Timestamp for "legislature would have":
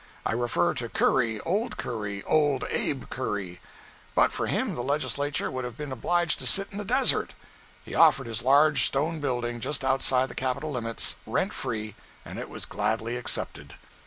4.81-5.77